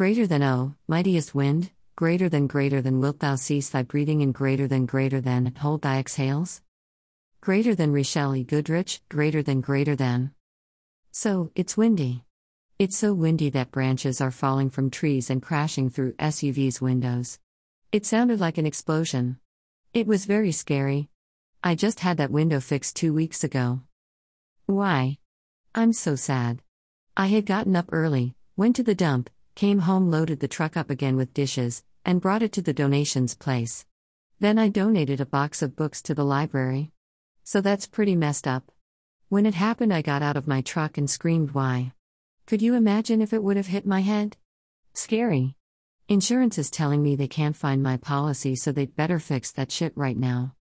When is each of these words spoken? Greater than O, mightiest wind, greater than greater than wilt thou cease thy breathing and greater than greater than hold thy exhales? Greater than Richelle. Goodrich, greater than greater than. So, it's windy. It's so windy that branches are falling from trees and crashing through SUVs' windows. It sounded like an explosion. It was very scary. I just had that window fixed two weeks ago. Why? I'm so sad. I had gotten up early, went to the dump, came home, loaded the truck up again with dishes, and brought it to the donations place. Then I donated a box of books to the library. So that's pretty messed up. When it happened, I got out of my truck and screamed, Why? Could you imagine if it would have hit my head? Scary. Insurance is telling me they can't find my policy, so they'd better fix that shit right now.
Greater 0.00 0.26
than 0.26 0.42
O, 0.42 0.74
mightiest 0.88 1.34
wind, 1.34 1.72
greater 1.94 2.30
than 2.30 2.46
greater 2.46 2.80
than 2.80 3.00
wilt 3.00 3.20
thou 3.20 3.34
cease 3.34 3.68
thy 3.68 3.82
breathing 3.82 4.22
and 4.22 4.32
greater 4.32 4.66
than 4.66 4.86
greater 4.86 5.20
than 5.20 5.54
hold 5.56 5.82
thy 5.82 5.98
exhales? 5.98 6.62
Greater 7.42 7.74
than 7.74 7.92
Richelle. 7.92 8.42
Goodrich, 8.42 9.02
greater 9.10 9.42
than 9.42 9.60
greater 9.60 9.94
than. 9.94 10.32
So, 11.10 11.50
it's 11.54 11.76
windy. 11.76 12.24
It's 12.78 12.96
so 12.96 13.12
windy 13.12 13.50
that 13.50 13.72
branches 13.72 14.22
are 14.22 14.30
falling 14.30 14.70
from 14.70 14.88
trees 14.88 15.28
and 15.28 15.42
crashing 15.42 15.90
through 15.90 16.14
SUVs' 16.14 16.80
windows. 16.80 17.38
It 17.92 18.06
sounded 18.06 18.40
like 18.40 18.56
an 18.56 18.64
explosion. 18.64 19.38
It 19.92 20.06
was 20.06 20.24
very 20.24 20.52
scary. 20.52 21.10
I 21.62 21.74
just 21.74 22.00
had 22.00 22.16
that 22.16 22.30
window 22.30 22.60
fixed 22.60 22.96
two 22.96 23.12
weeks 23.12 23.44
ago. 23.44 23.82
Why? 24.64 25.18
I'm 25.74 25.92
so 25.92 26.16
sad. 26.16 26.62
I 27.18 27.26
had 27.26 27.44
gotten 27.44 27.76
up 27.76 27.90
early, 27.92 28.34
went 28.56 28.76
to 28.76 28.82
the 28.82 28.94
dump, 28.94 29.28
came 29.60 29.80
home, 29.80 30.10
loaded 30.10 30.40
the 30.40 30.48
truck 30.48 30.74
up 30.74 30.88
again 30.88 31.16
with 31.16 31.34
dishes, 31.34 31.84
and 32.02 32.22
brought 32.22 32.42
it 32.42 32.50
to 32.50 32.62
the 32.62 32.72
donations 32.72 33.34
place. 33.34 33.84
Then 34.38 34.58
I 34.58 34.70
donated 34.70 35.20
a 35.20 35.26
box 35.26 35.60
of 35.60 35.76
books 35.76 36.00
to 36.04 36.14
the 36.14 36.24
library. 36.24 36.92
So 37.44 37.60
that's 37.60 37.86
pretty 37.86 38.16
messed 38.16 38.48
up. 38.48 38.72
When 39.28 39.44
it 39.44 39.52
happened, 39.52 39.92
I 39.92 40.00
got 40.00 40.22
out 40.22 40.38
of 40.38 40.48
my 40.48 40.62
truck 40.62 40.96
and 40.96 41.10
screamed, 41.10 41.50
Why? 41.50 41.92
Could 42.46 42.62
you 42.62 42.74
imagine 42.74 43.20
if 43.20 43.34
it 43.34 43.42
would 43.42 43.58
have 43.58 43.66
hit 43.66 43.86
my 43.86 44.00
head? 44.00 44.38
Scary. 44.94 45.56
Insurance 46.08 46.56
is 46.56 46.70
telling 46.70 47.02
me 47.02 47.14
they 47.14 47.28
can't 47.28 47.54
find 47.54 47.82
my 47.82 47.98
policy, 47.98 48.56
so 48.56 48.72
they'd 48.72 48.96
better 48.96 49.18
fix 49.18 49.52
that 49.52 49.70
shit 49.70 49.92
right 49.94 50.16
now. 50.16 50.54